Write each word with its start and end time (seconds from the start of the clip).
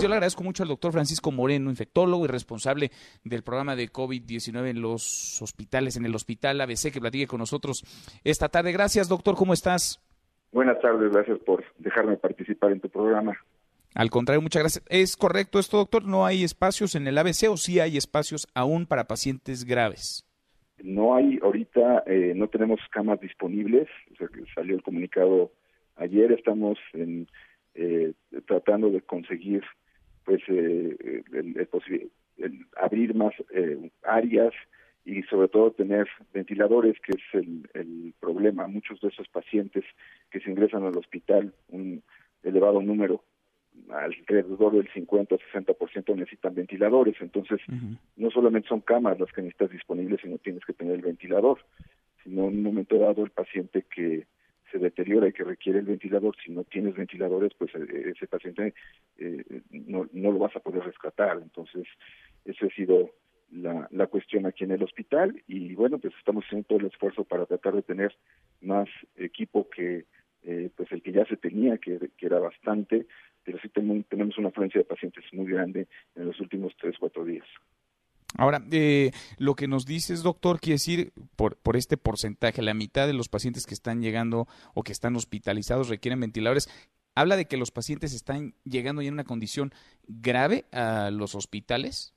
Yo 0.00 0.08
le 0.08 0.14
agradezco 0.14 0.42
mucho 0.42 0.64
al 0.64 0.68
doctor 0.68 0.92
Francisco 0.92 1.30
Moreno, 1.30 1.70
infectólogo 1.70 2.24
y 2.24 2.28
responsable 2.28 2.90
del 3.22 3.42
programa 3.42 3.76
de 3.76 3.88
COVID-19 3.88 4.70
en 4.70 4.82
los 4.82 5.40
hospitales, 5.40 5.96
en 5.96 6.04
el 6.04 6.14
hospital 6.16 6.60
ABC, 6.60 6.92
que 6.92 7.00
platique 7.00 7.28
con 7.28 7.38
nosotros 7.38 7.84
esta 8.24 8.48
tarde. 8.48 8.72
Gracias, 8.72 9.08
doctor, 9.08 9.36
¿cómo 9.36 9.52
estás? 9.52 10.02
Buenas 10.52 10.80
tardes, 10.80 11.12
gracias 11.12 11.38
por 11.46 11.64
dejarme 11.78 12.16
participar 12.16 12.72
en 12.72 12.80
tu 12.80 12.88
programa. 12.88 13.38
Al 13.94 14.10
contrario, 14.10 14.42
muchas 14.42 14.62
gracias. 14.62 14.84
¿Es 14.88 15.16
correcto 15.16 15.60
esto, 15.60 15.76
doctor? 15.76 16.04
¿No 16.04 16.26
hay 16.26 16.42
espacios 16.42 16.96
en 16.96 17.06
el 17.06 17.16
ABC 17.16 17.48
o 17.48 17.56
sí 17.56 17.78
hay 17.78 17.96
espacios 17.96 18.48
aún 18.52 18.86
para 18.86 19.04
pacientes 19.04 19.64
graves? 19.64 20.26
No 20.82 21.14
hay, 21.14 21.38
ahorita 21.40 22.02
eh, 22.06 22.32
no 22.34 22.48
tenemos 22.48 22.80
camas 22.90 23.20
disponibles, 23.20 23.88
o 24.12 24.16
sea, 24.16 24.26
que 24.26 24.42
salió 24.54 24.74
el 24.74 24.82
comunicado 24.82 25.52
ayer, 25.96 26.32
estamos 26.32 26.78
en, 26.92 27.28
eh, 27.74 28.12
tratando 28.46 28.90
de 28.90 29.00
conseguir 29.00 29.62
pues 30.24 30.42
eh, 30.48 31.22
el, 31.32 31.68
el, 32.38 32.66
abrir 32.76 33.14
más 33.14 33.34
eh, 33.52 33.90
áreas 34.02 34.52
y 35.04 35.22
sobre 35.24 35.48
todo 35.48 35.72
tener 35.72 36.08
ventiladores, 36.32 36.96
que 37.00 37.12
es 37.12 37.34
el, 37.34 37.68
el 37.74 38.14
problema. 38.18 38.66
Muchos 38.66 39.00
de 39.00 39.08
esos 39.08 39.28
pacientes 39.28 39.84
que 40.30 40.40
se 40.40 40.50
ingresan 40.50 40.84
al 40.84 40.96
hospital, 40.96 41.52
un 41.68 42.02
elevado 42.42 42.80
número, 42.80 43.22
alrededor 43.90 44.72
del 44.72 44.88
50 44.92 45.34
o 45.34 45.38
60% 45.38 46.16
necesitan 46.16 46.54
ventiladores. 46.54 47.16
Entonces, 47.20 47.60
no 48.16 48.30
solamente 48.30 48.68
son 48.68 48.80
camas 48.80 49.18
las 49.18 49.32
que 49.32 49.42
necesitas 49.42 49.70
disponibles, 49.70 50.20
sino 50.22 50.38
tienes 50.38 50.64
que 50.64 50.72
tener 50.72 50.94
el 50.94 51.02
ventilador. 51.02 51.58
Sino 52.22 52.48
en 52.48 52.56
un 52.56 52.62
momento 52.62 52.98
dado 52.98 53.24
el 53.24 53.30
paciente 53.30 53.84
que 53.94 54.26
se 54.74 54.80
deteriora 54.80 55.28
y 55.28 55.32
que 55.32 55.44
requiere 55.44 55.78
el 55.78 55.84
ventilador, 55.84 56.34
si 56.44 56.50
no 56.50 56.64
tienes 56.64 56.96
ventiladores, 56.96 57.52
pues 57.56 57.70
eh, 57.76 58.12
ese 58.14 58.26
paciente 58.26 58.74
eh, 59.18 59.44
no, 59.70 60.08
no 60.12 60.32
lo 60.32 60.38
vas 60.38 60.56
a 60.56 60.60
poder 60.60 60.82
rescatar. 60.82 61.38
Entonces, 61.40 61.86
esa 62.44 62.66
ha 62.66 62.70
sido 62.70 63.12
la, 63.52 63.86
la 63.92 64.08
cuestión 64.08 64.46
aquí 64.46 64.64
en 64.64 64.72
el 64.72 64.82
hospital 64.82 65.40
y 65.46 65.74
bueno, 65.74 65.98
pues 65.98 66.12
estamos 66.18 66.44
haciendo 66.44 66.66
todo 66.66 66.80
el 66.80 66.86
esfuerzo 66.86 67.22
para 67.22 67.46
tratar 67.46 67.74
de 67.74 67.82
tener 67.82 68.16
más 68.62 68.88
equipo 69.16 69.68
que 69.70 70.06
eh, 70.42 70.70
pues 70.76 70.90
el 70.90 71.02
que 71.02 71.12
ya 71.12 71.24
se 71.26 71.36
tenía, 71.36 71.78
que, 71.78 72.10
que 72.18 72.26
era 72.26 72.40
bastante, 72.40 73.06
pero 73.44 73.58
sí 73.62 73.68
tenemos, 73.68 74.04
tenemos 74.08 74.36
una 74.38 74.48
afluencia 74.48 74.80
de 74.80 74.84
pacientes 74.84 75.24
muy 75.32 75.46
grande 75.46 75.86
en 76.16 76.26
los 76.26 76.40
últimos 76.40 76.74
tres, 76.80 76.96
cuatro 76.98 77.24
días. 77.24 77.46
Ahora, 78.36 78.60
eh, 78.72 79.12
lo 79.38 79.54
que 79.54 79.68
nos 79.68 79.86
dices, 79.86 80.24
doctor, 80.24 80.58
quiere 80.58 80.74
decir, 80.74 81.12
por, 81.44 81.58
por 81.58 81.76
este 81.76 81.98
porcentaje, 81.98 82.62
la 82.62 82.72
mitad 82.72 83.06
de 83.06 83.12
los 83.12 83.28
pacientes 83.28 83.66
que 83.66 83.74
están 83.74 84.00
llegando 84.00 84.46
o 84.72 84.82
que 84.82 84.92
están 84.92 85.14
hospitalizados 85.14 85.90
requieren 85.90 86.18
ventiladores. 86.18 86.70
¿Habla 87.14 87.36
de 87.36 87.44
que 87.44 87.58
los 87.58 87.70
pacientes 87.70 88.14
están 88.14 88.54
llegando 88.64 89.02
ya 89.02 89.08
en 89.08 89.14
una 89.14 89.24
condición 89.24 89.70
grave 90.08 90.64
a 90.72 91.10
los 91.10 91.34
hospitales? 91.34 92.14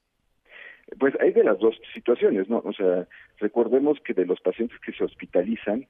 Pues 0.97 1.13
hay 1.19 1.33
de 1.33 1.43
las 1.43 1.59
dos 1.59 1.75
situaciones, 1.93 2.47
¿no? 2.47 2.59
O 2.63 2.71
sea, 2.71 3.05
recordemos 3.39 3.99
que 3.99 4.13
de 4.13 4.25
los 4.25 4.39
pacientes 4.39 4.79
que 4.79 4.93
se 4.93 5.03
hospitalizan, 5.03 5.87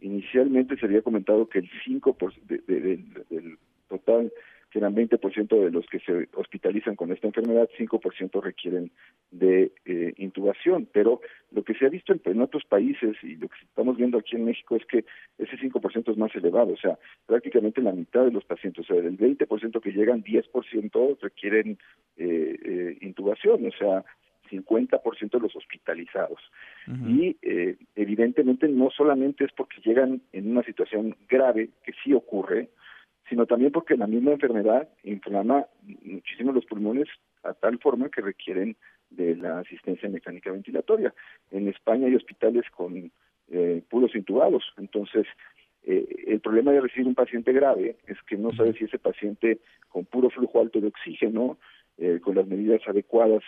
inicialmente 0.00 0.76
se 0.76 0.84
había 0.84 1.00
comentado 1.00 1.48
que 1.48 1.60
el 1.60 1.70
5% 1.86 2.14
por, 2.18 2.34
de, 2.42 2.58
de, 2.66 2.80
de, 2.80 2.96
del 3.30 3.58
total 3.88 4.30
eran 4.78 4.94
20% 4.94 5.64
de 5.64 5.70
los 5.70 5.86
que 5.86 6.00
se 6.00 6.28
hospitalizan 6.34 6.96
con 6.96 7.12
esta 7.12 7.26
enfermedad, 7.26 7.68
5% 7.78 8.42
requieren 8.42 8.90
de 9.30 9.72
eh, 9.84 10.14
intubación. 10.16 10.88
Pero 10.92 11.20
lo 11.52 11.62
que 11.62 11.74
se 11.74 11.86
ha 11.86 11.88
visto 11.88 12.12
en, 12.12 12.20
en, 12.24 12.40
otros 12.40 12.64
países 12.64 13.16
y 13.22 13.36
lo 13.36 13.48
que 13.48 13.56
estamos 13.62 13.96
viendo 13.96 14.18
aquí 14.18 14.36
en 14.36 14.44
México 14.44 14.76
es 14.76 14.84
que 14.86 15.04
ese 15.38 15.56
5% 15.56 16.10
es 16.10 16.16
más 16.16 16.34
elevado. 16.34 16.72
O 16.72 16.76
sea, 16.76 16.98
prácticamente 17.26 17.80
la 17.80 17.92
mitad 17.92 18.24
de 18.24 18.32
los 18.32 18.44
pacientes, 18.44 18.88
o 18.88 18.94
sea, 18.94 19.02
del 19.02 19.18
20% 19.18 19.80
que 19.80 19.92
llegan, 19.92 20.22
10% 20.24 21.18
requieren 21.20 21.78
eh, 22.16 22.56
eh, 22.64 22.98
intubación. 23.00 23.66
O 23.66 23.72
sea, 23.72 24.04
50% 24.50 25.30
de 25.30 25.40
los 25.40 25.56
hospitalizados. 25.56 26.38
Uh 26.86 26.90
-huh. 26.92 27.10
Y 27.10 27.36
eh, 27.42 27.76
evidentemente 27.96 28.68
no 28.68 28.90
solamente 28.90 29.44
es 29.44 29.52
porque 29.52 29.80
llegan 29.84 30.20
en 30.32 30.50
una 30.50 30.62
situación 30.62 31.16
grave, 31.28 31.70
que 31.84 31.92
sí 32.02 32.12
ocurre, 32.12 32.68
sino 33.28 33.46
también 33.46 33.72
porque 33.72 33.96
la 33.96 34.06
misma 34.06 34.32
enfermedad 34.32 34.88
inflama 35.02 35.66
muchísimo 36.02 36.52
los 36.52 36.66
pulmones 36.66 37.08
a 37.42 37.54
tal 37.54 37.78
forma 37.78 38.08
que 38.10 38.20
requieren 38.20 38.76
de 39.10 39.36
la 39.36 39.60
asistencia 39.60 40.08
mecánica 40.08 40.50
ventilatoria. 40.50 41.14
En 41.50 41.68
España 41.68 42.06
hay 42.06 42.14
hospitales 42.14 42.64
con 42.70 43.10
eh, 43.50 43.82
puros 43.88 44.14
intubados, 44.14 44.64
entonces 44.76 45.26
eh, 45.84 46.06
el 46.26 46.40
problema 46.40 46.72
de 46.72 46.80
recibir 46.80 47.06
un 47.06 47.14
paciente 47.14 47.52
grave 47.52 47.96
es 48.06 48.16
que 48.22 48.36
no 48.36 48.52
sabe 48.52 48.72
si 48.74 48.84
ese 48.84 48.98
paciente 48.98 49.58
con 49.88 50.04
puro 50.06 50.30
flujo 50.30 50.60
alto 50.60 50.80
de 50.80 50.88
oxígeno, 50.88 51.58
eh, 51.98 52.20
con 52.22 52.34
las 52.34 52.46
medidas 52.46 52.80
adecuadas, 52.86 53.42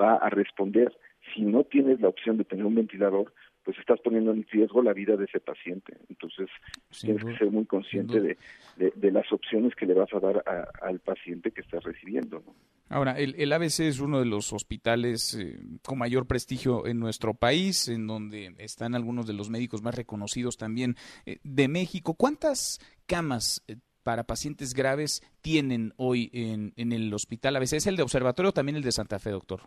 va 0.00 0.16
a 0.16 0.30
responder. 0.30 0.92
Si 1.34 1.42
no 1.42 1.64
tienes 1.64 2.00
la 2.00 2.08
opción 2.08 2.36
de 2.36 2.44
tener 2.44 2.64
un 2.64 2.74
ventilador, 2.74 3.32
pues 3.64 3.78
estás 3.78 4.00
poniendo 4.00 4.32
en 4.32 4.44
riesgo 4.50 4.82
la 4.82 4.92
vida 4.92 5.16
de 5.16 5.24
ese 5.24 5.40
paciente. 5.40 5.96
Entonces, 6.08 6.48
sin 6.90 7.08
tienes 7.08 7.22
duda, 7.22 7.32
que 7.32 7.38
ser 7.38 7.50
muy 7.50 7.64
consciente 7.64 8.20
de, 8.20 8.36
de, 8.76 8.92
de, 8.96 9.10
las 9.12 9.30
opciones 9.32 9.74
que 9.74 9.86
le 9.86 9.94
vas 9.94 10.12
a 10.12 10.20
dar 10.20 10.42
a, 10.46 10.68
al 10.86 10.98
paciente 10.98 11.52
que 11.52 11.60
estás 11.60 11.84
recibiendo. 11.84 12.42
¿no? 12.44 12.54
Ahora, 12.88 13.12
el, 13.12 13.34
el, 13.38 13.52
ABC 13.52 13.80
es 13.80 14.00
uno 14.00 14.18
de 14.18 14.26
los 14.26 14.52
hospitales 14.52 15.34
eh, 15.34 15.58
con 15.82 15.98
mayor 15.98 16.26
prestigio 16.26 16.86
en 16.86 16.98
nuestro 16.98 17.34
país, 17.34 17.88
en 17.88 18.06
donde 18.06 18.54
están 18.58 18.94
algunos 18.94 19.26
de 19.26 19.32
los 19.32 19.48
médicos 19.48 19.82
más 19.82 19.94
reconocidos 19.94 20.56
también 20.56 20.96
eh, 21.24 21.38
de 21.42 21.68
México. 21.68 22.14
¿Cuántas 22.14 22.80
camas 23.06 23.64
eh, 23.68 23.76
para 24.02 24.24
pacientes 24.24 24.74
graves 24.74 25.22
tienen 25.40 25.94
hoy 25.96 26.30
en, 26.32 26.72
en 26.76 26.92
el 26.92 27.14
hospital 27.14 27.56
ABC? 27.56 27.74
¿Es 27.74 27.86
el 27.86 27.96
de 27.96 28.02
observatorio 28.02 28.50
o 28.50 28.52
también 28.52 28.76
el 28.76 28.82
de 28.82 28.92
Santa 28.92 29.18
Fe, 29.18 29.30
doctor? 29.30 29.62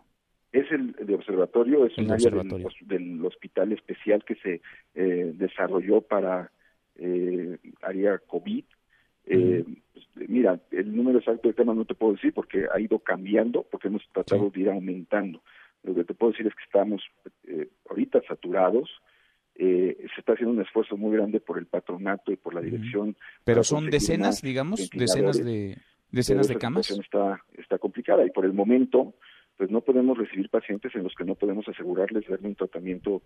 Es 0.52 0.70
el 0.70 0.92
de 0.92 1.14
observatorio, 1.14 1.86
es 1.86 1.96
el 1.98 2.06
un 2.06 2.12
área 2.12 2.30
del, 2.30 2.66
del, 2.82 3.24
hospital 3.24 3.72
especial 3.72 4.24
que 4.24 4.36
se 4.36 4.60
eh, 4.94 5.32
desarrolló 5.34 6.00
para 6.00 6.50
eh, 6.96 7.58
área 7.82 8.18
COVID. 8.18 8.64
Eh, 9.26 9.64
pues, 9.92 10.28
mira, 10.28 10.60
el 10.70 10.94
número 10.94 11.18
exacto 11.18 11.48
de 11.48 11.54
temas 11.54 11.76
no 11.76 11.84
te 11.84 11.94
puedo 11.94 12.12
decir 12.12 12.32
porque 12.32 12.66
ha 12.72 12.80
ido 12.80 12.98
cambiando, 13.00 13.64
porque 13.64 13.88
hemos 13.88 14.02
tratado 14.12 14.46
sí. 14.46 14.52
de 14.54 14.60
ir 14.60 14.70
aumentando. 14.70 15.42
Lo 15.82 15.94
que 15.94 16.04
te 16.04 16.14
puedo 16.14 16.32
decir 16.32 16.46
es 16.46 16.54
que 16.54 16.64
estamos 16.64 17.02
eh, 17.46 17.68
ahorita 17.88 18.20
saturados, 18.26 18.90
eh, 19.54 19.96
se 20.14 20.20
está 20.20 20.32
haciendo 20.32 20.54
un 20.54 20.60
esfuerzo 20.60 20.96
muy 20.96 21.16
grande 21.16 21.40
por 21.40 21.58
el 21.58 21.66
patronato 21.66 22.32
y 22.32 22.36
por 22.36 22.54
la 22.54 22.60
dirección. 22.60 23.16
Pero 23.44 23.64
son 23.64 23.88
decenas, 23.88 24.42
digamos, 24.42 24.90
decenas 24.90 25.42
de 25.42 25.78
decenas 26.10 26.48
de 26.48 26.56
camas. 26.56 26.90
La 26.90 27.02
está 27.02 27.40
está 27.56 27.78
complicada 27.78 28.24
y 28.24 28.30
por 28.30 28.44
el 28.44 28.52
momento 28.52 29.14
pues 29.56 29.70
no 29.70 29.80
podemos 29.80 30.18
recibir 30.18 30.48
pacientes 30.48 30.94
en 30.94 31.02
los 31.02 31.14
que 31.14 31.24
no 31.24 31.34
podemos 31.34 31.66
asegurarles 31.68 32.28
darle 32.28 32.48
un 32.48 32.54
tratamiento 32.54 33.22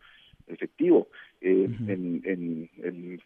efectivo. 0.47 1.09
Eh, 1.41 1.67
uh 1.69 1.73
-huh. 1.73 1.91
En, 1.91 2.23
en 2.25 2.71
el 2.83 3.23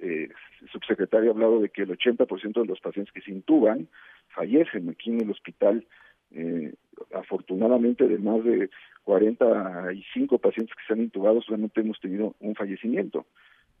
eh, 0.00 0.28
subsecretario 0.70 1.30
ha 1.30 1.34
hablado 1.34 1.60
de 1.60 1.70
que 1.70 1.82
el 1.82 1.90
80% 1.90 2.60
de 2.60 2.66
los 2.66 2.80
pacientes 2.80 3.12
que 3.12 3.20
se 3.20 3.32
intuban 3.32 3.88
fallecen 4.28 4.88
aquí 4.88 5.10
en 5.10 5.22
el 5.22 5.30
hospital. 5.30 5.86
Eh, 6.30 6.74
afortunadamente, 7.14 8.06
de 8.06 8.18
más 8.18 8.44
de 8.44 8.70
45 9.04 10.38
pacientes 10.38 10.76
que 10.76 10.82
se 10.86 10.92
han 10.92 11.00
intubado, 11.00 11.40
solamente 11.40 11.80
hemos 11.80 11.98
tenido 12.00 12.34
un 12.40 12.54
fallecimiento, 12.54 13.26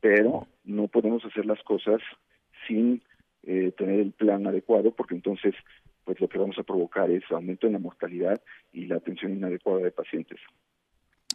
pero 0.00 0.46
no 0.64 0.88
podemos 0.88 1.24
hacer 1.24 1.44
las 1.44 1.62
cosas 1.62 2.00
sin 2.66 3.02
eh, 3.42 3.72
tener 3.76 4.00
el 4.00 4.12
plan 4.12 4.46
adecuado, 4.46 4.92
porque 4.92 5.14
entonces 5.14 5.54
pues 6.08 6.22
lo 6.22 6.28
que 6.30 6.38
vamos 6.38 6.56
a 6.58 6.62
provocar 6.62 7.10
es 7.10 7.22
aumento 7.30 7.66
en 7.66 7.74
la 7.74 7.78
mortalidad 7.78 8.40
y 8.72 8.86
la 8.86 8.96
atención 8.96 9.30
inadecuada 9.30 9.80
de 9.80 9.90
pacientes. 9.90 10.40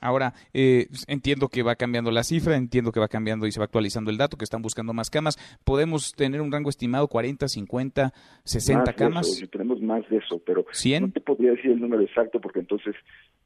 Ahora, 0.02 0.34
eh, 0.52 0.88
entiendo 1.06 1.48
que 1.48 1.62
va 1.62 1.76
cambiando 1.76 2.10
la 2.10 2.24
cifra, 2.24 2.58
entiendo 2.58 2.92
que 2.92 3.00
va 3.00 3.08
cambiando 3.08 3.46
y 3.46 3.52
se 3.52 3.60
va 3.60 3.66
actualizando 3.66 4.10
el 4.10 4.18
dato, 4.18 4.36
que 4.36 4.46
están 4.46 4.64
buscando 4.64 4.92
más 4.92 5.12
camas. 5.12 5.38
¿Podemos 5.64 6.14
tener 6.14 6.42
un 6.42 6.52
rango 6.52 6.72
estimado, 6.72 7.08
40, 7.08 7.48
50, 7.48 8.14
60 8.44 8.84
más 8.84 8.96
camas? 8.96 9.28
Eso, 9.28 9.46
tenemos 9.46 9.80
más 9.80 10.10
de 10.10 10.18
eso, 10.18 10.42
pero 10.44 10.66
¿100? 10.66 11.02
no 11.02 11.12
te 11.12 11.22
podría 11.22 11.52
decir 11.52 11.70
el 11.70 11.80
número 11.80 12.02
exacto 12.02 12.42
porque 12.42 12.62
entonces 12.62 12.96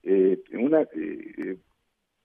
eh, 0.04 0.42
una 0.54 0.84
eh, 0.84 1.58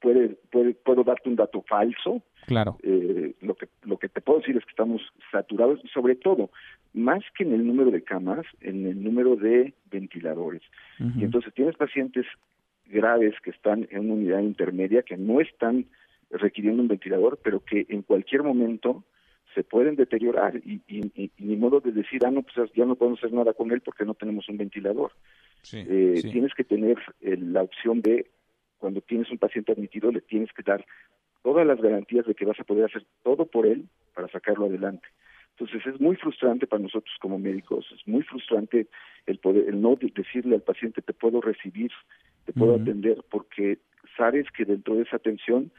puede, 0.02 0.36
puede, 0.50 0.74
puedo 0.74 1.04
darte 1.04 1.28
un 1.28 1.36
dato 1.36 1.62
falso. 1.62 2.22
Claro. 2.46 2.76
Eh, 2.82 3.34
lo, 3.40 3.54
que, 3.54 3.68
lo 3.84 3.96
que 3.98 4.08
te 4.08 4.20
puedo 4.20 4.40
decir 4.40 4.56
es 4.56 4.64
que 4.64 4.70
estamos 4.70 5.00
saturados 5.30 5.80
y 5.84 5.88
sobre 5.88 6.16
todo, 6.16 6.50
más 6.92 7.22
que 7.36 7.44
en 7.44 7.54
el 7.54 7.66
número 7.66 7.90
de 7.90 8.02
camas, 8.02 8.44
en 8.60 8.86
el 8.86 9.02
número 9.02 9.36
de 9.36 9.72
ventiladores. 9.90 10.62
Uh 10.98 11.04
-huh. 11.04 11.20
Y 11.20 11.24
entonces 11.24 11.54
tienes 11.54 11.76
pacientes 11.76 12.26
graves 12.86 13.34
que 13.42 13.50
están 13.50 13.86
en 13.90 14.00
una 14.00 14.14
unidad 14.14 14.40
intermedia 14.40 15.02
que 15.02 15.16
no 15.16 15.40
están 15.40 15.86
requiriendo 16.30 16.82
un 16.82 16.88
ventilador, 16.88 17.38
pero 17.42 17.60
que 17.60 17.86
en 17.88 18.02
cualquier 18.02 18.42
momento 18.42 19.04
se 19.54 19.62
pueden 19.62 19.96
deteriorar 19.96 20.56
y, 20.56 20.80
y, 20.88 21.00
y, 21.14 21.30
y 21.36 21.44
ni 21.44 21.56
modo 21.56 21.80
de 21.80 21.92
decir, 21.92 22.20
ah, 22.24 22.30
no, 22.30 22.42
pues 22.42 22.72
ya 22.74 22.84
no 22.86 22.96
podemos 22.96 23.18
hacer 23.20 23.32
nada 23.32 23.52
con 23.52 23.70
él 23.70 23.80
porque 23.82 24.04
no 24.04 24.14
tenemos 24.14 24.48
un 24.48 24.56
ventilador. 24.56 25.12
Sí, 25.62 25.84
eh, 25.86 26.14
sí. 26.16 26.30
Tienes 26.32 26.52
que 26.54 26.64
tener 26.64 26.98
eh, 27.20 27.36
la 27.38 27.62
opción 27.62 28.00
de, 28.00 28.26
cuando 28.82 29.00
tienes 29.00 29.30
un 29.30 29.38
paciente 29.38 29.70
admitido, 29.70 30.10
le 30.10 30.20
tienes 30.20 30.52
que 30.52 30.64
dar 30.64 30.84
todas 31.44 31.64
las 31.64 31.80
garantías 31.80 32.26
de 32.26 32.34
que 32.34 32.44
vas 32.44 32.58
a 32.58 32.64
poder 32.64 32.86
hacer 32.86 33.06
todo 33.22 33.46
por 33.46 33.64
él 33.64 33.86
para 34.12 34.26
sacarlo 34.26 34.66
adelante. 34.66 35.06
Entonces 35.56 35.86
es 35.86 36.00
muy 36.00 36.16
frustrante 36.16 36.66
para 36.66 36.82
nosotros 36.82 37.14
como 37.20 37.38
médicos, 37.38 37.86
es 37.94 38.04
muy 38.08 38.22
frustrante 38.22 38.88
el 39.26 39.38
poder, 39.38 39.68
el 39.68 39.80
no 39.80 39.96
decirle 39.96 40.56
al 40.56 40.62
paciente 40.62 41.00
te 41.00 41.12
puedo 41.12 41.40
recibir, 41.40 41.92
te 42.44 42.52
puedo 42.52 42.74
atender, 42.74 43.22
porque 43.30 43.78
sabes 44.16 44.46
que 44.50 44.64
dentro 44.64 44.96
de 44.96 45.02
esa 45.02 45.14
atención 45.14 45.70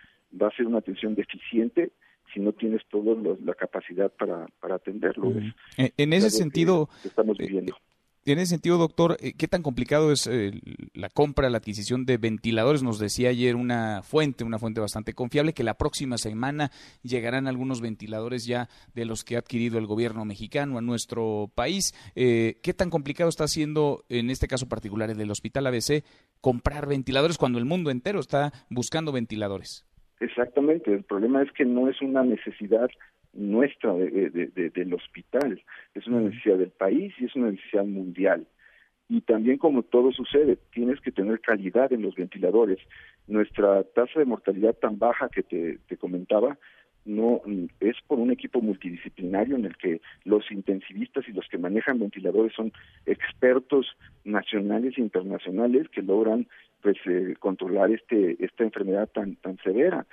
va 0.42 0.48
a 0.48 0.56
ser 0.56 0.66
una 0.66 0.78
atención 0.78 1.14
deficiente 1.14 1.92
si 2.34 2.40
no 2.40 2.54
tienes 2.54 2.84
toda 2.90 3.18
la 3.44 3.54
capacidad 3.54 4.14
para, 4.14 4.48
para 4.62 4.76
atenderlo. 4.76 5.34
en 5.76 6.14
ese 6.14 6.30
sentido, 6.30 6.88
estamos 7.04 7.38
eh, 7.38 7.44
viviendo. 7.44 7.76
En 8.26 8.40
ese 8.40 8.52
sentido, 8.52 8.78
doctor, 8.78 9.18
eh, 9.20 9.34
¿qué 9.38 9.50
tan 9.50 9.62
complicado 9.64 10.14
es 10.14 10.28
eh, 10.28 10.54
la 10.94 11.10
compra, 11.10 11.50
la 11.50 11.58
adquisición 11.58 12.06
de 12.06 12.18
ventiladores? 12.18 12.82
Nos 12.82 12.98
decía 12.98 13.30
ayer 13.30 13.58
una 13.58 14.02
fuente, 14.02 14.46
una 14.46 14.60
fuente 14.60 14.80
bastante 14.80 15.14
confiable, 15.14 15.52
que 15.52 15.66
la 15.66 15.74
próxima 15.74 16.18
semana 16.18 16.72
llegarán 17.02 17.48
algunos 17.48 17.82
ventiladores 17.82 18.46
ya 18.46 18.70
de 18.96 19.04
los 19.04 19.26
que 19.26 19.36
ha 19.36 19.40
adquirido 19.40 19.78
el 19.78 19.88
gobierno 19.88 20.24
mexicano 20.24 20.78
a 20.78 20.82
nuestro 20.82 21.52
país. 21.54 21.94
Eh, 22.16 22.60
¿Qué 22.64 22.74
tan 22.74 22.90
complicado 22.90 23.30
está 23.30 23.46
siendo, 23.50 24.06
en 24.08 24.30
este 24.30 24.48
caso 24.48 24.70
particular, 24.70 25.10
el 25.10 25.18
del 25.18 25.32
Hospital 25.32 25.68
ABC, 25.68 26.06
comprar 26.40 26.88
ventiladores 26.88 27.38
cuando 27.38 27.60
el 27.60 27.66
mundo 27.66 27.92
entero 27.92 28.22
está 28.22 28.54
buscando 28.70 29.12
ventiladores? 29.12 29.86
Exactamente, 30.22 30.94
el 30.94 31.04
problema 31.04 31.42
es 31.42 31.52
que 31.52 31.66
no 31.66 31.90
es 31.90 32.02
una 32.02 32.24
necesidad 32.24 32.90
nuestra 33.34 33.94
de, 33.94 34.72
del 34.74 34.94
hospital, 34.94 35.62
es 35.94 36.08
una 36.08 36.22
necesidad 36.22 36.58
del 36.58 36.72
país 36.72 37.14
y 37.20 37.26
es 37.26 37.36
una 37.36 37.52
necesidad 37.52 37.86
mundial. 37.86 38.46
Y 39.10 39.22
también 39.22 39.58
como 39.58 39.84
todo 39.84 40.12
sucede, 40.12 40.58
tienes 40.72 41.02
que 41.02 41.12
tener 41.12 41.40
calidad 41.42 41.92
en 41.92 42.02
los 42.02 42.16
ventiladores. 42.16 42.80
Nuestra 43.28 43.84
tasa 43.84 44.20
de 44.20 44.26
mortalidad 44.26 44.74
tan 44.76 44.98
baja 44.98 45.30
que 45.30 45.44
te, 45.44 45.80
te 45.88 45.98
comentaba 45.98 46.58
no 47.06 47.42
es 47.80 47.98
por 48.08 48.20
un 48.20 48.32
equipo 48.32 48.62
multidisciplinario 48.62 49.56
en 49.56 49.66
el 49.66 49.76
que 49.78 50.02
los 50.24 50.50
intensivistas 50.52 51.28
y 51.28 51.34
los 51.34 51.48
que 51.50 51.58
manejan 51.58 52.00
ventiladores 52.00 52.54
son 52.54 52.72
expertos 53.06 53.88
nacionales 54.24 54.98
e 54.98 55.02
internacionales 55.02 55.90
que 55.90 56.02
logran 56.02 56.48
pues 56.82 56.98
eh, 57.06 57.36
controlar 57.40 57.92
este 57.92 58.44
esta 58.44 58.64
enfermedad 58.64 59.10
tan 59.10 59.36
tan 59.36 59.58
severa 59.58 60.06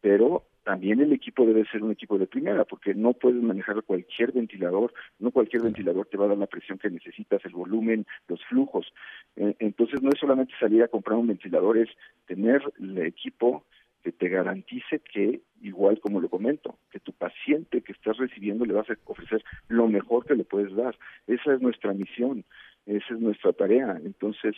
pero 0.00 0.44
también 0.66 0.98
el 1.00 1.12
equipo 1.12 1.46
debe 1.46 1.64
ser 1.66 1.84
un 1.84 1.92
equipo 1.92 2.18
de 2.18 2.26
primera, 2.26 2.64
porque 2.64 2.92
no 2.92 3.12
puedes 3.12 3.40
manejar 3.40 3.84
cualquier 3.84 4.32
ventilador, 4.32 4.92
no 5.20 5.30
cualquier 5.30 5.62
ventilador 5.62 6.08
te 6.08 6.16
va 6.16 6.24
a 6.24 6.28
dar 6.30 6.38
la 6.38 6.48
presión 6.48 6.76
que 6.76 6.90
necesitas, 6.90 7.40
el 7.44 7.52
volumen, 7.52 8.04
los 8.26 8.44
flujos. 8.46 8.92
Eh, 9.36 9.54
entonces 9.60 10.02
no 10.02 10.10
es 10.10 10.18
solamente 10.18 10.54
salir 10.58 10.82
a 10.82 10.88
comprar 10.88 11.18
un 11.18 11.28
ventilador, 11.28 11.78
es 11.78 11.88
tener 12.26 12.60
el 12.80 12.98
equipo 12.98 13.64
que 14.02 14.10
te 14.10 14.28
garantice 14.28 14.98
que, 14.98 15.40
igual 15.62 16.00
como 16.00 16.20
lo 16.20 16.28
comento, 16.28 16.76
que 16.90 16.98
tu 16.98 17.12
paciente 17.12 17.82
que 17.82 17.92
estás 17.92 18.16
recibiendo 18.16 18.64
le 18.64 18.72
vas 18.72 18.90
a 18.90 18.96
ofrecer 19.04 19.44
lo 19.68 19.86
mejor 19.86 20.26
que 20.26 20.34
le 20.34 20.42
puedes 20.42 20.74
dar. 20.74 20.98
Esa 21.28 21.54
es 21.54 21.60
nuestra 21.60 21.92
misión, 21.92 22.44
esa 22.86 23.14
es 23.14 23.20
nuestra 23.20 23.52
tarea. 23.52 24.00
Entonces, 24.04 24.56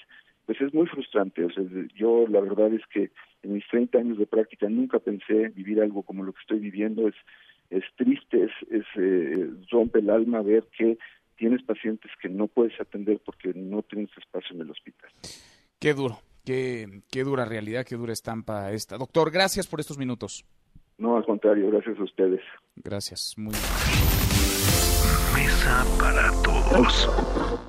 pues 0.48 0.62
es 0.62 0.72
muy 0.72 0.86
frustrante. 0.86 1.44
O 1.44 1.50
sea, 1.50 1.62
yo 1.94 2.26
la 2.26 2.40
verdad 2.40 2.72
es 2.72 2.80
que 2.90 3.10
en 3.42 3.52
mis 3.52 3.68
30 3.68 3.98
años 3.98 4.16
de 4.16 4.26
práctica 4.26 4.66
nunca 4.70 4.98
pensé 4.98 5.48
vivir 5.50 5.78
algo 5.82 6.02
como 6.02 6.24
lo 6.24 6.32
que 6.32 6.40
estoy 6.40 6.58
viviendo. 6.58 7.06
Es, 7.06 7.14
es 7.68 7.84
triste, 7.96 8.44
es, 8.44 8.50
es 8.70 8.86
eh, 8.96 9.50
rompe 9.70 9.98
el 9.98 10.08
alma 10.08 10.40
ver 10.40 10.64
que 10.74 10.96
tienes 11.36 11.62
pacientes 11.64 12.10
que 12.22 12.30
no 12.30 12.46
puedes 12.46 12.80
atender 12.80 13.20
porque 13.22 13.52
no 13.54 13.82
tienes 13.82 14.08
espacio 14.16 14.56
en 14.56 14.62
el 14.62 14.70
hospital. 14.70 15.10
Qué 15.78 15.92
duro, 15.92 16.16
qué, 16.46 17.02
qué 17.12 17.24
dura 17.24 17.44
realidad, 17.44 17.84
qué 17.84 17.96
dura 17.96 18.14
estampa 18.14 18.72
esta. 18.72 18.96
Doctor, 18.96 19.30
gracias 19.30 19.66
por 19.66 19.80
estos 19.80 19.98
minutos. 19.98 20.46
No, 20.96 21.18
al 21.18 21.26
contrario, 21.26 21.70
gracias 21.70 21.98
a 21.98 22.04
ustedes. 22.04 22.40
Gracias, 22.74 23.34
muy 23.36 23.52
Mesa 25.34 25.84
para 26.00 26.30
todos. 26.42 27.67